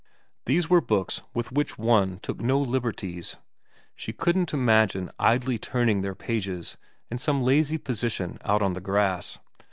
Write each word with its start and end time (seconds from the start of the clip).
These 0.47 0.67
were 0.67 0.81
books 0.81 1.21
with 1.35 1.51
which 1.51 1.77
one 1.77 2.17
took 2.23 2.41
no 2.41 2.57
liberties. 2.59 3.35
She 3.95 4.11
couldn't 4.13 4.51
imagine 4.51 5.11
idly 5.19 5.59
turning 5.59 6.01
their 6.01 6.15
pages 6.15 6.75
in 7.11 7.19
some 7.19 7.43
lazy 7.43 7.77
position 7.77 8.39
out 8.43 8.63
on 8.63 8.73
the 8.73 8.81
grass. 8.81 9.37